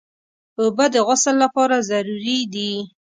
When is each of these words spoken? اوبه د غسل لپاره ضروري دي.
اوبه 0.59 0.85
د 0.93 0.95
غسل 1.07 1.35
لپاره 1.43 1.75
ضروري 1.89 2.39
دي. 2.53 2.71